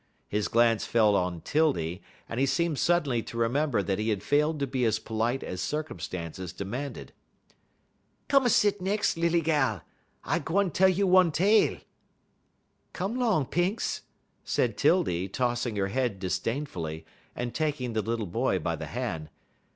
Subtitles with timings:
[0.27, 4.59] His glance fell on 'Tildy, and he seemed suddenly to remember that he had failed
[4.59, 7.13] to be as polite as circumstances demanded.
[8.27, 9.83] "Come a set nex' em, lilly gal.
[10.23, 11.77] I gwan tell you one tale."
[12.93, 14.01] "Come 'long, Pinx,"
[14.43, 17.05] said 'Tildy, tossing her head disdainfully,
[17.35, 19.29] and taking the little boy by the hand.